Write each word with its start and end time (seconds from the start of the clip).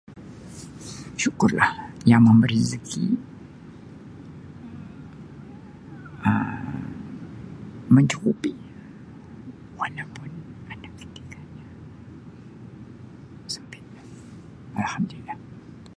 Syukurlah 1.21 1.69
yang 2.11 2.21
memberi-rezeki 2.27 3.05
Um 6.25 6.81
mencukupi 7.95 8.49
walaupun 9.79 10.29
ada 10.73 10.89
ketikanya 10.99 11.65
sempit 13.53 13.83
Alhamdulillah. 14.81 15.37